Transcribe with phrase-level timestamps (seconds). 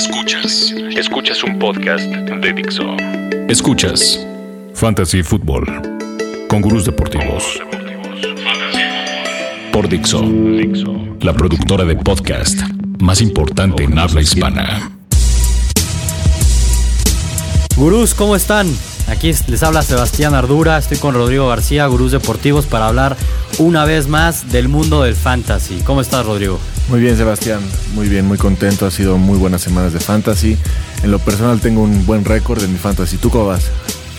[0.00, 0.74] Escuchas.
[0.96, 2.96] Escuchas un podcast de Dixo.
[3.50, 4.26] Escuchas
[4.72, 5.66] Fantasy Football
[6.48, 7.60] con gurús deportivos.
[9.70, 10.24] Por Dixo,
[11.20, 12.58] la productora de podcast
[12.98, 14.90] más importante en habla hispana.
[17.76, 18.68] Gurús, ¿cómo están?
[19.10, 23.16] Aquí les habla Sebastián Ardura, estoy con Rodrigo García, Gurús Deportivos, para hablar
[23.58, 25.80] una vez más del mundo del fantasy.
[25.84, 26.60] ¿Cómo estás, Rodrigo?
[26.88, 27.60] Muy bien, Sebastián.
[27.94, 28.86] Muy bien, muy contento.
[28.86, 30.56] Ha sido muy buenas semanas de fantasy.
[31.02, 33.16] En lo personal tengo un buen récord en mi fantasy.
[33.16, 33.64] ¿Tú cómo vas?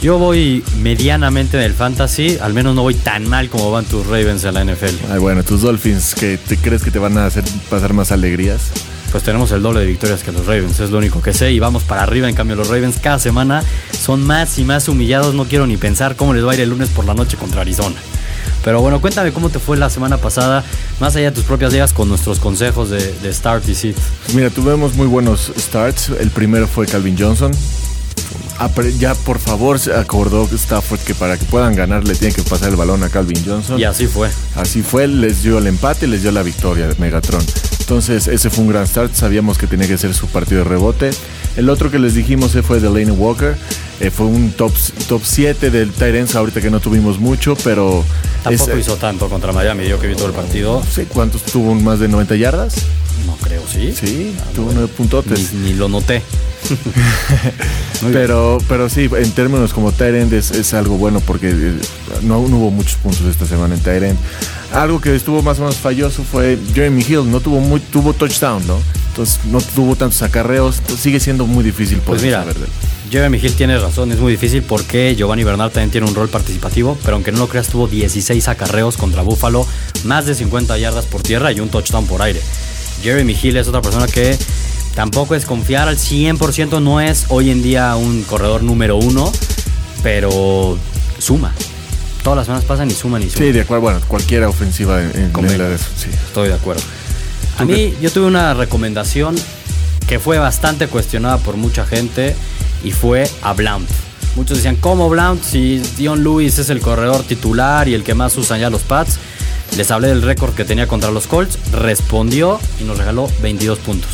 [0.01, 4.07] Yo voy medianamente en el fantasy, al menos no voy tan mal como van tus
[4.07, 5.11] Ravens en la NFL.
[5.11, 8.71] Ay, bueno, tus Dolphins, ¿que te crees que te van a hacer pasar más alegrías?
[9.11, 11.59] Pues tenemos el doble de victorias que los Ravens, es lo único que sé, y
[11.59, 12.27] vamos para arriba.
[12.27, 15.35] En cambio, los Ravens cada semana son más y más humillados.
[15.35, 17.61] No quiero ni pensar cómo les va a ir el lunes por la noche contra
[17.61, 17.97] Arizona.
[18.63, 20.63] Pero bueno, cuéntame cómo te fue la semana pasada,
[20.99, 23.97] más allá de tus propias ligas, con nuestros consejos de, de start y sit.
[24.23, 26.09] Pues mira, tuvimos muy buenos starts.
[26.19, 27.52] El primero fue Calvin Johnson.
[28.99, 32.69] Ya por favor se acordó Stafford que para que puedan ganar le tiene que pasar
[32.69, 33.80] el balón a Calvin Johnson.
[33.80, 34.30] Y así fue.
[34.55, 37.44] Así fue, les dio el empate y les dio la victoria de Megatron.
[37.92, 39.14] Entonces, ese fue un gran start.
[39.14, 41.09] Sabíamos que tenía que ser su partido de rebote.
[41.58, 43.58] El otro que les dijimos fue Delaney Walker.
[44.00, 44.72] Eh, fue un top,
[45.09, 46.36] top 7 del Tyrants.
[46.36, 48.06] Ahorita que no tuvimos mucho, pero.
[48.45, 50.80] Tampoco es- hizo tanto contra Miami, yo que vi todo el partido.
[50.80, 52.75] No sé cuántos tuvo, más de 90 yardas.
[53.28, 53.94] No creo, ¿sí?
[53.94, 55.52] Sí, tuvo 9 puntotes.
[55.52, 56.22] Ni, ni lo noté.
[58.14, 61.73] Pero, pero sí, en términos como Tyrant es, es algo bueno porque eh,
[62.23, 64.20] no, no hubo muchos puntos esta semana en Tyrant.
[64.73, 68.66] Algo que estuvo más o menos falloso fue Jeremy Hill, no tuvo muy, tuvo touchdown,
[68.66, 68.80] ¿no?
[69.09, 72.66] Entonces no tuvo tantos acarreos, entonces sigue siendo muy difícil poder Pues mira, saber de
[72.66, 72.72] él.
[73.11, 76.97] Jeremy Hill tiene razón, es muy difícil porque Giovanni Bernard también tiene un rol participativo,
[77.03, 79.67] pero aunque no lo creas, tuvo 16 acarreos contra Buffalo,
[80.05, 82.39] más de 50 yardas por tierra y un touchdown por aire.
[83.03, 84.38] Jeremy Hill es otra persona que
[84.95, 89.30] tampoco es confiar al 100%, no es hoy en día un corredor número uno,
[90.02, 90.77] pero
[91.19, 91.53] suma.
[92.23, 93.48] Todas las semanas pasan y suman y suman.
[93.48, 95.70] Sí, de acuerdo, bueno, cualquier ofensiva en, en Convenga.
[95.70, 96.09] la- sí.
[96.27, 96.82] Estoy de acuerdo.
[97.58, 99.36] A mí, yo tuve una recomendación
[100.08, 102.36] que fue bastante cuestionada por mucha gente
[102.83, 103.89] y fue a Blount.
[104.36, 105.43] Muchos decían, ¿cómo Blount?
[105.43, 109.17] Si Dion Lewis es el corredor titular y el que más usan ya los Pats.
[109.77, 114.09] Les hablé del récord que tenía contra los Colts, respondió y nos regaló 22 puntos.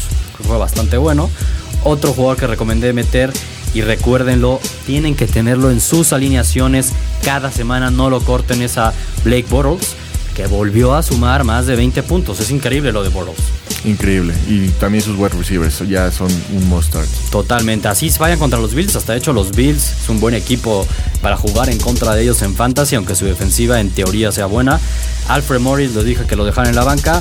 [0.45, 1.29] Fue bastante bueno.
[1.83, 3.31] Otro jugador que recomendé meter,
[3.73, 8.93] y recuérdenlo, tienen que tenerlo en sus alineaciones cada semana, no lo corten, es a
[9.23, 9.95] Blake Bortles,
[10.35, 12.39] que volvió a sumar más de 20 puntos.
[12.39, 13.37] Es increíble lo de Bortles.
[13.85, 14.33] Increíble.
[14.47, 17.07] Y también sus wide receivers ya son un start.
[17.31, 17.87] Totalmente.
[17.87, 18.95] Así se vayan contra los Bills.
[18.95, 20.85] Hasta de hecho, los Bills es un buen equipo
[21.21, 24.79] para jugar en contra de ellos en fantasy, aunque su defensiva en teoría sea buena.
[25.27, 27.19] Alfred Morris les dije que lo dejaran en la banca.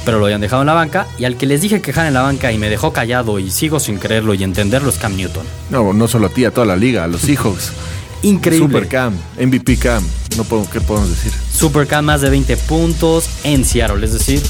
[0.00, 1.06] Espero lo hayan dejado en la banca.
[1.18, 3.78] Y al que les dije que en la banca y me dejó callado y sigo
[3.78, 5.44] sin creerlo y entenderlo es Cam Newton.
[5.68, 7.70] No, no solo a ti, a toda la liga, a los Seahawks.
[8.22, 8.66] Increíble.
[8.66, 10.02] Super Cam, MVP Cam.
[10.38, 11.30] No puedo, ¿Qué podemos decir?
[11.52, 14.02] Super Cam más de 20 puntos en Seattle.
[14.02, 14.40] Es decir,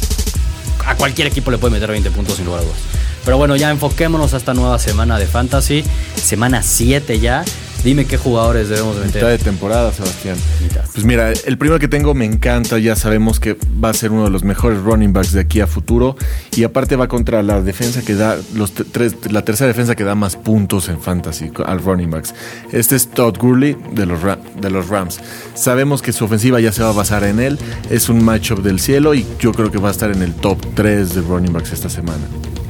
[0.87, 2.79] a cualquier equipo le puede meter 20 puntos sin lugar a dudas.
[3.25, 5.83] Pero bueno, ya enfoquémonos a esta nueva semana de Fantasy.
[6.15, 7.45] Semana 7 ya.
[7.83, 9.45] Dime qué jugadores debemos de Mitad de meter.
[9.45, 10.37] temporada, Sebastián.
[10.63, 10.85] Mitad.
[10.93, 14.25] Pues mira, el primero que tengo me encanta, ya sabemos que va a ser uno
[14.25, 16.15] de los mejores running backs de aquí a futuro
[16.55, 20.15] y aparte va contra la defensa que da los tres, la tercera defensa que da
[20.15, 22.35] más puntos en fantasy al running backs.
[22.71, 24.21] Este es Todd Gurley de los
[24.61, 25.19] de los Rams.
[25.55, 27.59] Sabemos que su ofensiva ya se va a basar en él,
[27.89, 30.59] es un matchup del cielo y yo creo que va a estar en el top
[30.75, 32.25] 3 de running backs esta semana.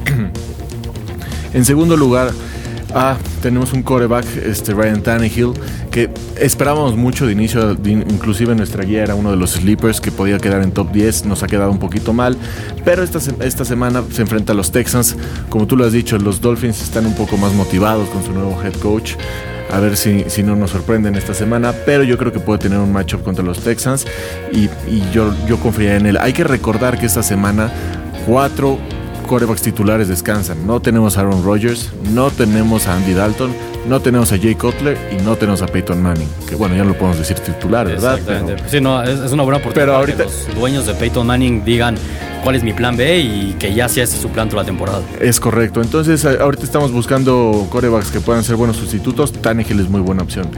[1.53, 2.31] En segundo lugar,
[2.93, 5.53] ah, tenemos un coreback, este Ryan Tannehill,
[5.91, 10.37] que esperábamos mucho de inicio, inclusive nuestra guía era uno de los sleepers que podía
[10.39, 12.37] quedar en top 10, nos ha quedado un poquito mal,
[12.85, 15.15] pero esta, esta semana se enfrenta a los Texans,
[15.49, 18.57] como tú lo has dicho, los Dolphins están un poco más motivados con su nuevo
[18.63, 19.13] head coach.
[19.71, 22.77] A ver si, si no nos sorprenden esta semana, pero yo creo que puede tener
[22.77, 24.05] un matchup contra los Texans
[24.51, 26.17] y, y yo, yo confiaría en él.
[26.17, 27.71] Hay que recordar que esta semana
[28.25, 28.77] cuatro
[29.31, 30.67] corebacks titulares descansan.
[30.67, 33.53] No tenemos a Aaron Rodgers, no tenemos a Andy Dalton,
[33.87, 36.27] no tenemos a Jay Cutler y no tenemos a Peyton Manning.
[36.49, 38.15] Que bueno, ya no lo podemos decir titular, ¿verdad?
[38.17, 38.55] Exactamente.
[38.57, 41.25] Pero- Sí, no, es, es una buena oportunidad Pero ahorita- que los dueños de Peyton
[41.25, 41.95] Manning digan
[42.43, 44.99] cuál es mi plan B y que ya sea ese su plan toda la temporada.
[45.21, 45.81] Es correcto.
[45.81, 49.31] Entonces, ahorita estamos buscando corebacks que puedan ser buenos sustitutos.
[49.31, 50.49] Tannehill es muy buena opción.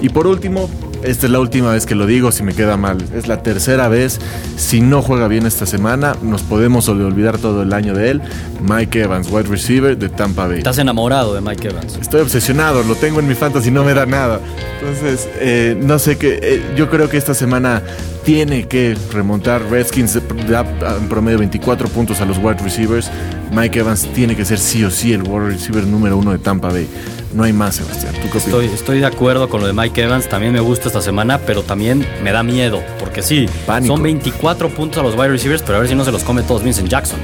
[0.00, 0.70] Y por último,
[1.04, 2.98] esta es la última vez que lo digo, si me queda mal.
[3.14, 4.20] Es la tercera vez.
[4.56, 8.22] Si no juega bien esta semana, nos podemos olvidar todo el año de él.
[8.62, 10.58] Mike Evans, wide receiver de Tampa Bay.
[10.58, 11.98] Estás enamorado de Mike Evans.
[12.00, 14.40] Estoy obsesionado, lo tengo en mi fantasy, no me da nada.
[14.80, 16.38] Entonces, eh, no sé qué.
[16.42, 17.82] Eh, yo creo que esta semana
[18.24, 19.62] tiene que remontar.
[19.70, 20.18] Redskins
[20.48, 20.64] da
[20.96, 23.10] en promedio 24 puntos a los wide receivers.
[23.52, 26.68] Mike Evans tiene que ser sí o sí el wide receiver número uno de Tampa
[26.68, 26.88] Bay.
[27.34, 28.14] No hay más, Sebastián.
[28.32, 30.28] estoy, estoy, de acuerdo con lo de Mike Evans.
[30.28, 32.80] También me gusta esta semana, pero también me da miedo.
[33.00, 33.48] Porque sí,
[33.84, 36.42] son 24 puntos a los wide receivers, pero a ver si no se los come
[36.42, 37.18] todos Vincent Jackson.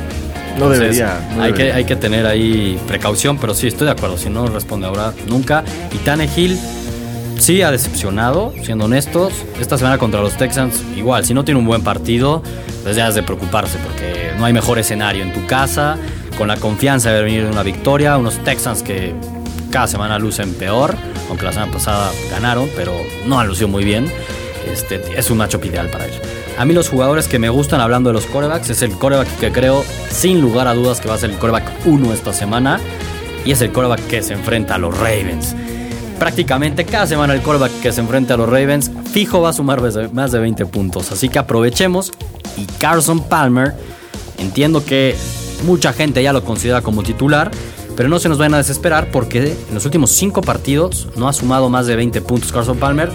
[0.58, 1.20] No debería.
[1.38, 4.18] hay, Que, hay que tener ahí precaución, pero sí, estoy de acuerdo.
[4.18, 5.62] Si no responde ahora, nunca.
[5.92, 6.58] Y Tannehill
[7.38, 9.32] sí ha decepcionado, siendo honestos.
[9.60, 12.42] Esta semana contra los Texans, igual, si no tiene un buen partido,
[12.82, 15.96] pues ya es de preocuparse, porque no hay mejor escenario en tu casa,
[16.36, 18.16] con la confianza de venir de una victoria.
[18.18, 19.14] Unos Texans que
[19.70, 20.94] cada semana lucen peor,
[21.28, 22.92] aunque la semana pasada ganaron, pero
[23.26, 24.10] no han lucido muy bien.
[24.70, 26.20] Este, es un matchup ideal para ellos.
[26.58, 29.50] A mí los jugadores que me gustan hablando de los corebacks es el coreback que
[29.50, 32.78] creo sin lugar a dudas que va a ser el coreback 1 esta semana
[33.44, 35.56] y es el coreback que se enfrenta a los Ravens.
[36.18, 39.80] Prácticamente cada semana el coreback que se enfrenta a los Ravens fijo va a sumar
[40.12, 42.12] más de 20 puntos, así que aprovechemos
[42.58, 43.72] y Carson Palmer
[44.36, 45.16] entiendo que
[45.64, 47.50] mucha gente ya lo considera como titular,
[48.00, 51.34] pero no se nos vayan a desesperar porque en los últimos 5 partidos no ha
[51.34, 53.10] sumado más de 20 puntos Carson Palmer.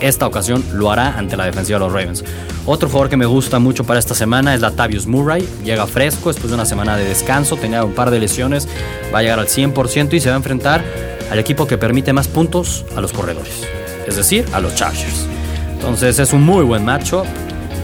[0.00, 2.24] Esta ocasión lo hará ante la defensiva de los Ravens.
[2.66, 5.48] Otro jugador que me gusta mucho para esta semana es Latavius Murray.
[5.64, 8.66] Llega fresco después de una semana de descanso, tenía un par de lesiones,
[9.14, 10.84] va a llegar al 100% y se va a enfrentar
[11.30, 13.62] al equipo que permite más puntos a los corredores,
[14.08, 15.28] es decir, a los Chargers.
[15.74, 17.26] Entonces es un muy buen matchup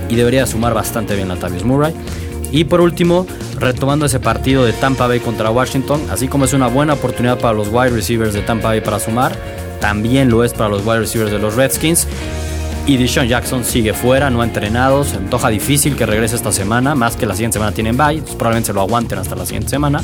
[0.09, 1.95] y debería sumar bastante bien Latavius Murray.
[2.53, 3.27] Y por último,
[3.59, 7.55] retomando ese partido de Tampa Bay contra Washington, así como es una buena oportunidad para
[7.55, 9.35] los wide receivers de Tampa Bay para sumar,
[9.81, 12.07] también lo es para los wide receivers de los Redskins.
[12.87, 16.95] Y Deshaun Jackson sigue fuera, no ha entrenado, se antoja difícil que regrese esta semana,
[16.95, 20.03] más que la siguiente semana tienen bye, probablemente se lo aguanten hasta la siguiente semana.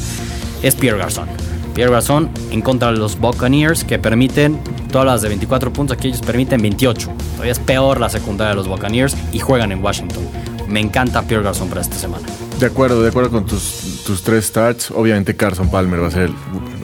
[0.62, 1.26] Es Pierre Garçon.
[1.74, 4.58] Pierre Garçon en contra de los Buccaneers que permiten
[4.90, 7.10] todas las de 24 puntos, aquí ellos permiten 28.
[7.32, 10.24] Todavía es peor la secundaria de los Buccaneers y juegan en Washington
[10.68, 12.26] me encanta Pierre Garson para esta semana.
[12.58, 14.90] De acuerdo, de acuerdo con tus, tus tres starts.
[14.90, 16.34] Obviamente Carson Palmer va a ser el,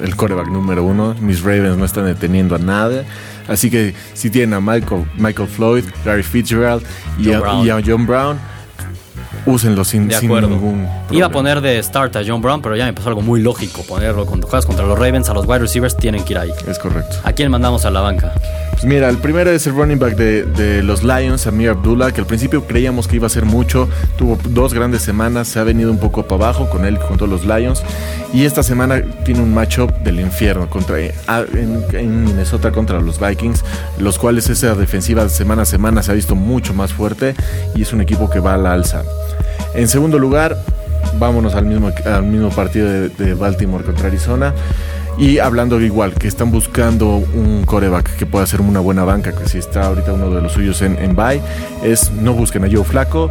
[0.03, 1.15] el coreback número uno.
[1.21, 3.05] Mis Ravens no están deteniendo a nada.
[3.49, 6.83] Así que si tienen a Michael, Michael Floyd, Gary Fitzgerald
[7.19, 8.54] y a, y a John Brown
[9.46, 12.93] úsenlo sin, de ningún Iba a poner de start a John Brown, pero ya me
[12.93, 14.26] pasó algo muy lógico ponerlo.
[14.26, 16.50] Cuando juegas contra los Ravens, a los wide receivers tienen que ir ahí.
[16.67, 17.17] Es correcto.
[17.25, 18.32] ¿A quién mandamos a la banca?
[18.73, 22.26] Pues mira, el primero es el running back de, los Lions, Amir Abdullah, que al
[22.26, 23.88] principio creíamos que iba a ser mucho.
[24.17, 27.29] Tuvo dos grandes semanas, se ha venido un poco para abajo con él junto a
[27.29, 27.82] los Lions.
[28.32, 31.12] Y esta semana tiene un matchup del infierno contra, en,
[31.93, 33.64] en Minnesota contra los Vikings,
[33.99, 37.35] los cuales esa defensiva semana a semana se ha visto mucho más fuerte
[37.75, 39.05] y es un equipo que va a la alza.
[39.75, 40.57] En segundo lugar,
[41.19, 44.55] vámonos al mismo, al mismo partido de, Baltimore contra Arizona.
[45.17, 49.49] Y hablando igual, que están buscando un coreback que pueda ser una buena banca, que
[49.49, 51.41] si está ahorita uno de los suyos en, en bye,
[51.85, 53.29] es no busquen a Joe Flaco.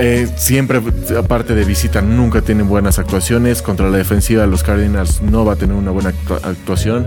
[0.00, 0.80] Eh, siempre,
[1.18, 3.62] aparte de visita, nunca tienen buenas actuaciones.
[3.62, 6.12] Contra la defensiva de los Cardinals no va a tener una buena
[6.44, 7.06] actuación.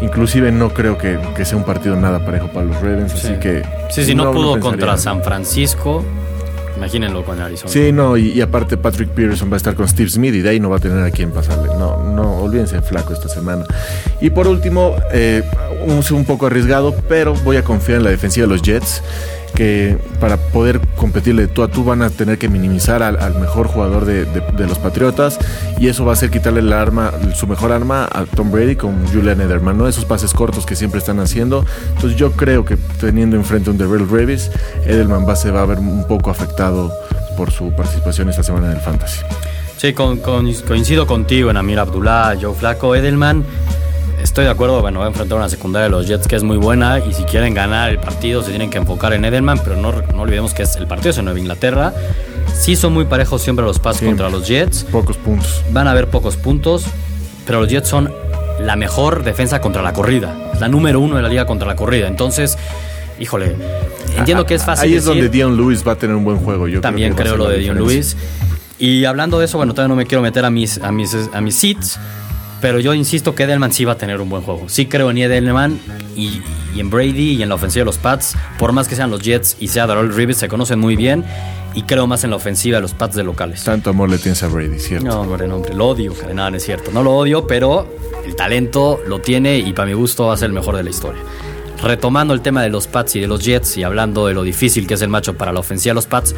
[0.00, 3.14] Inclusive no creo que, sea un partido nada parejo para los Ravens.
[3.14, 3.64] Así que...
[3.90, 6.04] Sí, sí, no, pudo contra San Francisco.
[6.76, 7.70] Imagínenlo con Arizona.
[7.70, 10.60] Sí, no, y, aparte Patrick Peterson va a estar con Steve Smith y de ahí
[10.60, 11.68] no va a tener a quien pasarle.
[11.78, 13.64] No, no, olvídense flaco esta semana.
[14.20, 15.42] Y por último, eh,
[15.80, 19.02] un, poco arriesgado, pero voy a confiar en la defensiva de los Jets
[19.54, 24.04] que para poder competirle tú a tú van a tener que minimizar al, mejor jugador
[24.04, 25.38] de, los Patriotas
[25.78, 29.06] y eso va a ser quitarle el arma, su mejor arma a Tom Brady con
[29.08, 29.88] Julian Edelman, ¿no?
[29.88, 31.64] Esos pases cortos que siempre están haciendo.
[31.94, 34.50] Entonces yo creo que teniendo enfrente un Darrell Revis,
[34.86, 36.92] Edelman va, se va a ver un poco afectado
[37.36, 39.20] por su participación esta semana en el Fantasy.
[39.76, 43.44] Sí, coincido contigo en Amir Abdullah, Joe Flaco, Edelman
[44.30, 46.56] Estoy de acuerdo, bueno, va a enfrentar una secundaria de los Jets que es muy
[46.56, 49.90] buena y si quieren ganar el partido se tienen que enfocar en Edelman, pero no,
[49.90, 51.92] no olvidemos que es el partido es en Nueva Inglaterra.
[52.54, 54.84] Sí son muy parejos siempre los pasos contra los Jets.
[54.84, 55.64] Pocos puntos.
[55.72, 56.84] Van a haber pocos puntos,
[57.44, 58.14] pero los Jets son
[58.60, 60.52] la mejor defensa contra la corrida.
[60.60, 62.06] La número uno de la liga contra la corrida.
[62.06, 62.56] Entonces,
[63.18, 63.56] híjole,
[64.16, 64.90] entiendo que es fácil.
[64.90, 66.68] Ahí es donde Dion Lewis va a tener un buen juego.
[66.68, 68.16] Yo también creo, lo de Dion Lewis.
[68.78, 71.40] Y hablando de eso, bueno, todavía no me quiero meter a mis, a mis, a
[71.40, 71.98] mis seats.
[72.60, 74.68] Pero yo insisto que Edelman sí va a tener un buen juego.
[74.68, 75.80] Sí creo en Edelman
[76.14, 76.42] y,
[76.74, 78.36] y en Brady y en la ofensiva de los Pats.
[78.58, 81.24] Por más que sean los Jets y sea Darrell Rivers, se conocen muy bien.
[81.72, 83.62] Y creo más en la ofensiva de los Pats de locales.
[83.64, 85.06] Tanto amor le tienes a Brady, ¿cierto?
[85.06, 86.12] No, hombre, no, hombre, lo odio.
[86.34, 86.90] Nada, no es cierto.
[86.92, 87.88] No lo odio, pero
[88.26, 90.90] el talento lo tiene y para mi gusto va a ser el mejor de la
[90.90, 91.22] historia.
[91.82, 94.86] retomando el tema de los Pats y de los Jets y hablando de lo difícil
[94.86, 96.34] que es el macho para la ofensiva de los Pats,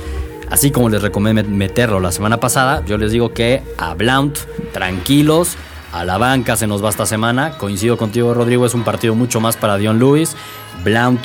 [0.50, 4.38] así como les recomendé meterlo la semana pasada, yo les digo que a Blount,
[4.72, 5.56] tranquilos,
[5.92, 7.58] a la banca se nos va esta semana.
[7.58, 10.36] Coincido contigo, Rodrigo, es un partido mucho más para Dion Lewis.
[10.82, 11.20] Blount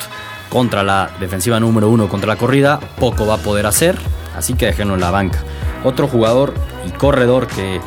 [0.48, 3.98] contra la defensiva número uno contra la corrida, poco va a poder hacer,
[4.36, 5.38] así que déjenlo en la banca.
[5.84, 6.54] Otro jugador
[6.86, 7.80] y corredor que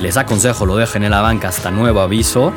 [0.00, 2.52] les aconsejo lo dejen en la banca hasta nuevo aviso,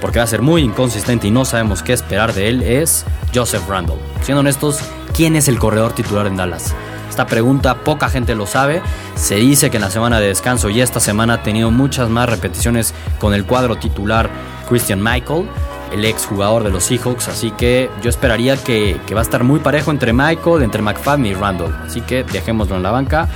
[0.00, 3.68] porque va a ser muy inconsistente y no sabemos qué esperar de él, es Joseph
[3.68, 3.98] Randall.
[4.22, 4.78] Siendo honestos,
[5.14, 6.74] ¿quién es el corredor titular en Dallas?
[7.12, 8.80] Esta pregunta poca gente lo sabe.
[9.16, 12.26] Se dice que en la semana de descanso y esta semana ha tenido muchas más
[12.26, 14.30] repeticiones con el cuadro titular
[14.66, 15.46] Christian Michael
[15.92, 17.28] el ex jugador de los Seahawks.
[17.28, 21.34] Así que yo esperaría que, va a estar muy parejo entre Michael, entre McFadden y
[21.34, 21.76] Randall.
[21.86, 23.28] Así que dejémoslo en la banca.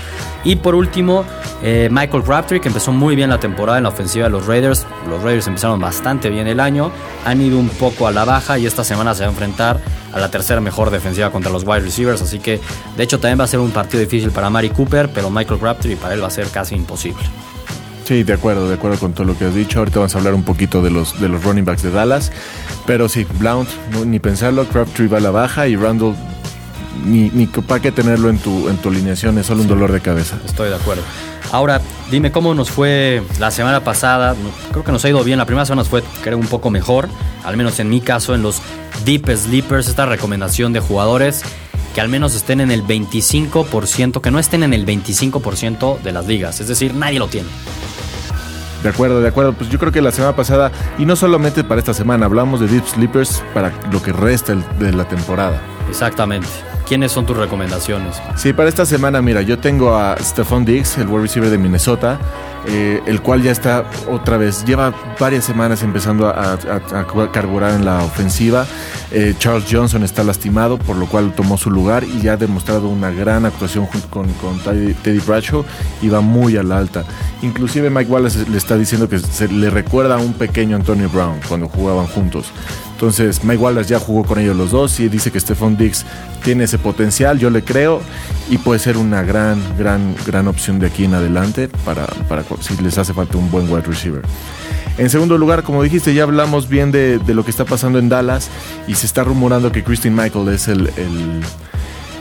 [0.43, 1.27] Y por último,
[1.63, 4.87] eh, Michael Crabtree, que empezó muy bien la temporada en la ofensiva de los Raiders.
[5.07, 6.91] Los Raiders empezaron bastante bien el año.
[7.27, 9.81] Han ido un poco a la baja y esta semana se va a enfrentar
[10.17, 12.23] a la tercera mejor defensiva contra los wide receivers.
[12.23, 12.59] Así que
[12.97, 15.97] de hecho también va a ser un partido difícil para Mari Cooper, pero Michael Crabtree
[15.97, 17.23] para él va a ser casi imposible.
[18.05, 19.81] Sí, de acuerdo, de acuerdo con todo lo que has dicho.
[19.81, 22.33] Ahorita vamos a hablar un poquito de los, de los running backs de Dallas.
[22.87, 23.69] Pero sí, Blount,
[24.07, 26.15] ni pensarlo, Crabtree va a la baja y Randall,
[27.05, 30.01] ni, ni para qué tenerlo en tu, en tu alineación, es solo un dolor de
[30.01, 30.39] cabeza.
[30.47, 31.03] Estoy de acuerdo.
[31.57, 34.37] Ahora, dime cómo nos fue la semana pasada.
[34.73, 35.39] Creo que nos ha ido bien.
[35.39, 37.09] La primera semana nos fue, creo, un poco mejor.
[37.47, 38.61] Al menos en mi caso, en los
[39.07, 41.45] Deep Sleepers, esta recomendación de jugadores
[41.95, 46.27] que al menos estén en el 25%, que no estén en el 25% de las
[46.27, 46.61] ligas.
[46.61, 47.49] Es decir, nadie lo tiene.
[48.83, 49.55] De acuerdo, de acuerdo.
[49.55, 52.67] Pues yo creo que la semana pasada, y no solamente para esta semana, hablamos de
[52.67, 55.59] Deep Sleepers para lo que resta de la temporada.
[55.89, 56.49] Exactamente.
[56.87, 58.17] ¿Quiénes son tus recomendaciones?
[58.37, 62.19] Sí, para esta semana, mira, yo tengo a Stephon Diggs, el wide receiver de Minnesota.
[62.69, 66.59] Eh, el cual ya está otra vez, lleva varias semanas empezando a,
[67.33, 68.67] carburar en la ofensiva.
[69.13, 72.89] Eh, Charles Johnson está lastimado, por lo cual tomó su lugar y ya ha demostrado
[72.89, 74.27] una gran actuación junto con,
[74.59, 75.65] Teddy Bradshaw
[76.03, 77.05] y va muy a la alta.
[77.43, 81.69] Inclusive Mike Wallace le está diciendo que le recuerda a un pequeño Antonio Brown cuando
[81.69, 82.47] jugaban juntos.
[82.97, 86.07] Entonces Mike Wallace ya jugó con ellos los dos y dice que Stephon Diggs
[86.43, 88.01] tiene ese potencial, yo le creo,
[88.49, 92.75] y puede ser una gran, gran, gran opción de aquí en adelante para, para si
[92.83, 94.23] les hace falta un buen wide receiver.
[94.97, 98.49] En segundo lugar, como dijiste, ya hablamos bien de, lo que está pasando en Dallas
[98.89, 100.91] y se está rumorando que Christine Michael es el,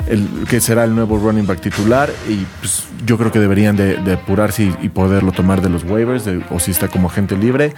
[0.10, 4.12] el, que será el nuevo running back titular y pues, yo creo que deberían de,
[4.12, 7.74] apurarse y, poderlo tomar de los waivers o si está como agente libre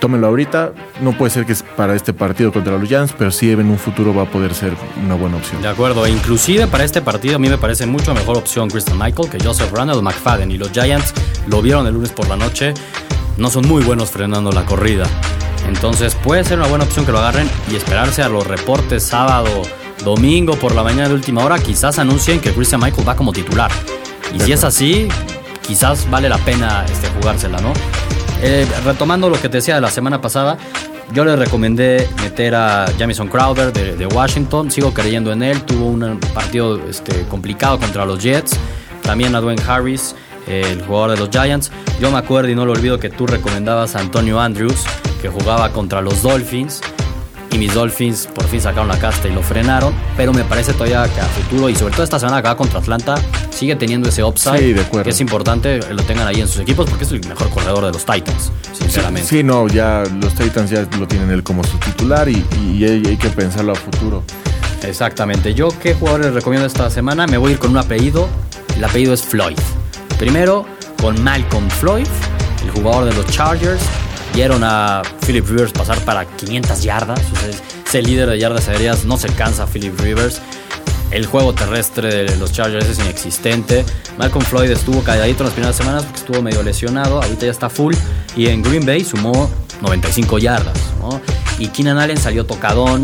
[0.00, 0.72] tómenlo ahorita.
[1.00, 3.78] No puede ser que es para este partido contra los Giants, pero sí en un
[3.78, 4.72] futuro va a poder ser
[5.04, 5.62] una buena opción.
[5.62, 8.98] De acuerdo, e inclusive para este partido a mí me parece mucho mejor opción Christian
[8.98, 10.50] Michael que Joseph Randall McFadden.
[10.50, 11.14] Y los Giants
[11.46, 12.74] lo vieron el lunes por la noche,
[13.36, 15.04] no son muy buenos frenando la corrida.
[15.68, 19.62] Entonces puede ser una buena opción que lo agarren y esperarse a los reportes sábado,
[20.04, 21.58] domingo por la mañana de última hora.
[21.58, 23.70] Quizás anuncien que Christian Michael va como titular.
[24.34, 25.08] Y si es así,
[25.66, 27.72] quizás vale la pena este, jugársela, ¿no?
[28.42, 30.56] Eh, retomando lo que te decía de la semana pasada,
[31.12, 34.70] yo le recomendé meter a Jamison Crowder de, Washington.
[34.70, 35.62] Sigo creyendo en él.
[35.62, 38.56] Tuvo un partido este, complicado contra los Jets.
[39.02, 40.14] También a Dwayne Harris,
[40.46, 41.70] el jugador de los Giants.
[42.00, 44.84] Yo me acuerdo y no lo olvido que tú recomendabas a Antonio Andrews,
[45.20, 46.80] que jugaba contra los Dolphins
[47.52, 51.08] y mis Dolphins por fin sacaron la casta y lo frenaron, pero me parece todavía
[51.12, 53.16] que a futuro y sobre todo esta semana acá contra Atlanta
[53.50, 57.12] sigue teniendo ese upside que es importante lo tengan ahí en sus equipos porque es
[57.12, 59.28] el mejor corredor de los Titans, sinceramente.
[59.28, 62.44] Sí, no, ya los Titans ya lo tienen él como su titular y,
[62.84, 64.22] hay, que pensarlo a futuro.
[64.82, 65.52] Exactamente.
[65.54, 67.26] Yo qué jugadores recomiendo esta semana?
[67.26, 68.28] Me voy a ir con un apellido.
[68.76, 69.58] El apellido es Floyd.
[70.18, 70.66] Primero
[71.00, 72.06] con Malcolm Floyd,
[72.62, 73.82] el jugador de los Chargers
[74.34, 77.20] Vieron a Philip Rivers pasar para 500 yardas.
[77.86, 80.40] ese líder de yardas aéreas no se cansa Philip Rivers.
[81.10, 83.84] El juego terrestre de los Chargers es inexistente.
[84.16, 87.20] Malcolm Floyd estuvo calladito en las primeras semanas porque estuvo medio lesionado.
[87.20, 87.94] Ahorita ya está full.
[88.36, 89.50] Y en Green Bay sumó
[89.82, 90.78] 95 yardas.
[91.58, 93.02] Y Keenan Allen salió tocadón.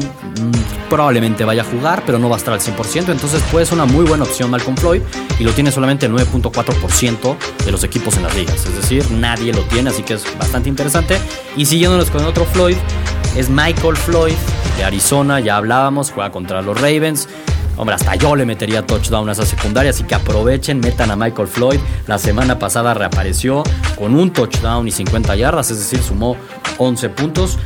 [0.89, 3.11] Probablemente vaya a jugar, pero no va a estar al 100%.
[3.11, 5.03] Entonces puede ser una muy buena opción Malcolm Floyd.
[5.39, 8.65] Y lo tiene solamente el 9.4% de los equipos en las ligas.
[8.65, 11.19] Es decir, nadie lo tiene, así que es bastante interesante.
[11.57, 12.77] Y siguiéndonos con otro Floyd,
[13.37, 14.35] es Michael Floyd
[14.77, 15.41] de Arizona.
[15.41, 17.29] Ya hablábamos, juega contra los Ravens.
[17.77, 21.47] Hombre, hasta yo le metería touchdown a esa secundaria, así que aprovechen, metan a Michael
[21.47, 21.79] Floyd.
[22.07, 23.63] La semana pasada reapareció
[23.99, 26.37] con un touchdown y 50 yardas, es decir, sumó
[26.79, 27.59] 11 puntos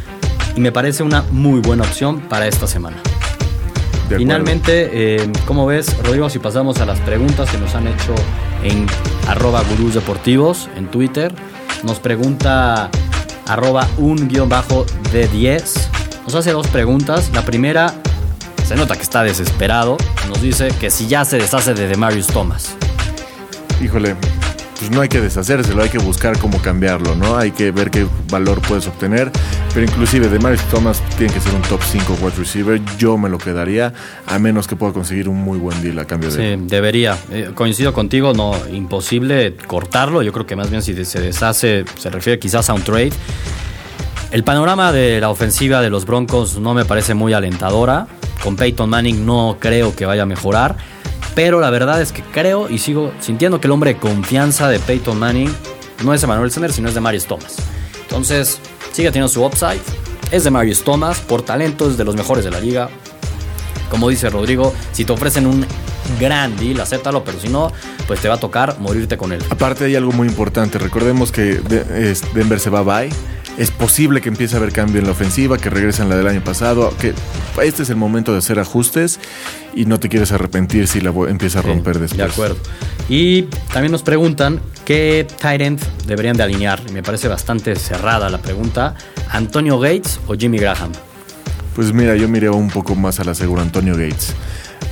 [0.57, 2.97] y me parece una muy buena opción para esta semana.
[4.17, 8.15] Finalmente, eh, ¿cómo ves, Rodrigo, si pasamos a las preguntas que nos han hecho
[8.63, 8.87] en
[9.29, 11.33] arroba gurús deportivos en Twitter?
[11.85, 12.91] Nos pregunta
[13.47, 15.91] arroba un guion bajo de 10
[16.31, 17.31] nos hace dos preguntas.
[17.35, 17.93] La primera,
[18.65, 19.97] se nota que está desesperado.
[20.29, 22.77] Nos dice que si ya se deshace de Demarius Thomas.
[23.83, 24.15] Híjole,
[24.81, 27.37] pues no hay que deshacérselo, hay que buscar cómo cambiarlo, ¿no?
[27.37, 29.31] Hay que ver qué valor puedes obtener.
[29.75, 32.81] Pero inclusive de Marius Thomas tiene que ser un top 5 wide receiver.
[32.97, 33.93] Yo me lo quedaría,
[34.27, 37.19] a menos que pueda conseguir un muy buen deal a cambio de Sí, debería.
[37.31, 40.23] Eh, coincido contigo, no, imposible cortarlo.
[40.23, 43.13] Yo creo que más bien si se deshace, se refiere quizás a un trade.
[44.31, 48.07] El panorama de la ofensiva de los Broncos no me parece muy alentadora.
[48.43, 50.77] Con Peyton Manning no creo que vaya a mejorar.
[51.35, 54.79] Pero la verdad es que creo y sigo sintiendo que el hombre de confianza de
[54.79, 55.53] Peyton Manning
[56.05, 57.57] no es Emmanuel Sanders, sino es de Marius Thomas.
[58.03, 58.59] Entonces,
[58.93, 59.81] sigue teniendo su upside.
[60.31, 62.89] Es de Marius Thomas, por talento es de los mejores de la liga.
[63.91, 65.67] Como dice Rodrigo, si te ofrecen un
[66.21, 67.73] gran deal, acéptalo, pero si no,
[68.07, 69.43] pues te va a tocar morirte con él.
[69.51, 73.11] Aparte hay algo muy importante, recordemos que de- Denver se va bye.
[73.61, 76.43] Es posible que empiece a haber cambio en la ofensiva, que regresen la del año
[76.43, 77.13] pasado, que
[77.63, 79.21] este es el momento de hacer ajustes
[79.75, 82.17] y no te quieres arrepentir si la empieza a romper Sí, después.
[82.17, 82.57] De acuerdo.
[83.11, 86.81] Y también nos preguntan qué tight end deberían de alinear.
[86.89, 88.95] Y me parece bastante cerrada la pregunta.
[89.29, 90.93] ¿Antonio Gates o Jimmy Graham?
[91.77, 94.33] Pues mira, yo miré un poco más a la segura Antonio Gates.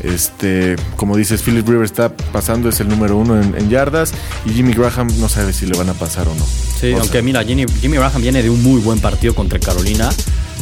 [0.03, 4.13] Este, como dices, Philip Rivers está pasando, es el número uno en, en yardas
[4.47, 6.45] y Jimmy Graham no sabe si le van a pasar o no.
[6.81, 9.59] Sí, O aunque sea, mira, Jimmy, Jimmy Graham viene de un muy buen partido contra
[9.59, 10.09] Carolina.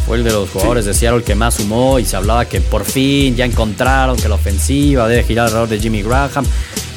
[0.07, 2.85] Fue el de los jugadores de Seattle que más sumó y se hablaba que por
[2.85, 6.45] fin ya encontraron que la ofensiva debe girar alrededor de Jimmy Graham.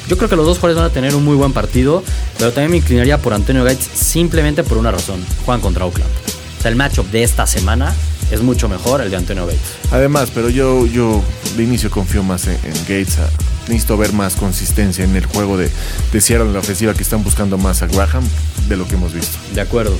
[0.08, 2.02] Yo creo que los dos jugadores van a tener un muy buen partido,
[2.38, 5.24] pero también me inclinaría por Antonio Gates simplemente por una razón.
[5.44, 6.10] Juegan contra Oakland.
[6.60, 7.94] O sea, el matchup de esta semana
[8.30, 9.62] es mucho mejor el de Antonio Gates.
[9.92, 11.24] Además, pero yo, yo
[11.56, 13.16] de inicio confío más en, en Gates.
[13.18, 13.30] ah,
[13.66, 15.70] Necesito ver más consistencia en el juego de,
[16.12, 18.28] de en la ofensiva que están buscando más a Graham
[18.68, 19.38] de lo que hemos visto.
[19.54, 19.96] De acuerdo.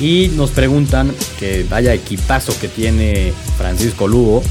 [0.00, 4.42] Y nos preguntan que vaya equipazo que tiene Francisco Lugo.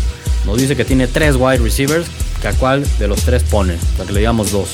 [0.46, 2.06] Nos dice que tiene tres wide receivers,
[2.44, 4.70] que a cuál de los tres pone, para que le digamos dos.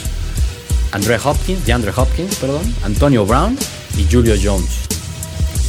[0.91, 3.57] Andre Hopkins, DeAndre Hopkins, perdón, Antonio Brown
[3.97, 4.84] y Julio Jones.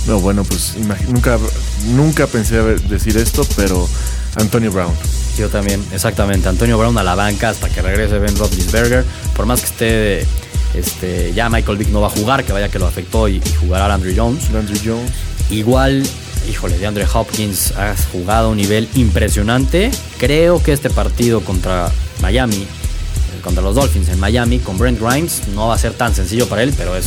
[0.07, 0.75] No, bueno, pues
[1.09, 1.39] nunca,
[1.87, 3.89] nunca pensé decir esto, pero
[4.37, 4.93] Antonio Brown.
[5.37, 6.49] Yo también, exactamente.
[6.49, 9.05] Antonio Brown a la banca hasta que regrese Ben Roethlisberger.
[9.35, 10.27] Por más que esté,
[10.75, 13.53] este, ya Michael Vick no va a jugar, que vaya que lo afectó y, y
[13.61, 14.51] jugará Andrew Jones.
[14.51, 15.11] Landry Jones.
[15.51, 16.05] Igual,
[16.49, 19.91] híjole, de Andre Hopkins ha jugado a un nivel impresionante.
[20.19, 21.91] Creo que este partido contra
[22.23, 26.15] Miami, eh, contra los Dolphins en Miami, con Brent Grimes, no va a ser tan
[26.15, 27.07] sencillo para él, pero es,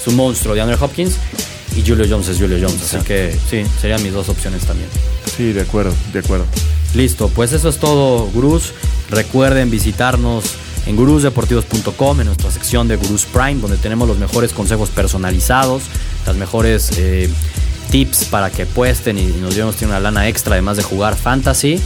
[0.00, 1.16] es un monstruo de Andre Hopkins.
[1.76, 4.88] Y Julio Jones es Julio Jones, así que sí, serían mis dos opciones también.
[5.36, 6.46] Sí, de acuerdo, de acuerdo.
[6.94, 8.72] Listo, pues eso es todo, gurús.
[9.10, 10.54] Recuerden visitarnos
[10.86, 15.82] en gurúsdeportivos.com, en nuestra sección de Gurús Prime, donde tenemos los mejores consejos personalizados,
[16.26, 17.28] las mejores eh,
[17.90, 21.80] tips para que apuesten y nos llevemos una lana extra, además de jugar fantasy.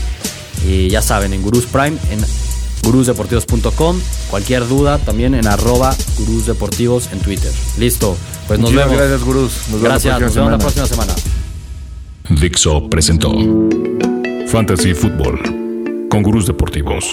[0.65, 2.23] Y ya saben, en Gurús Prime, en
[2.83, 3.99] gurúsdeportivos.com.
[4.29, 7.51] Cualquier duda también en arroba gurúsdeportivos en Twitter.
[7.77, 8.17] Listo,
[8.47, 9.07] pues nos Muchísimas vemos.
[9.07, 9.51] Gracias, gurús.
[9.71, 11.13] Nos Gracias, nos vemos la próxima semana.
[12.29, 13.31] Dixo presentó
[14.47, 17.05] Fantasy Football con gurús deportivos.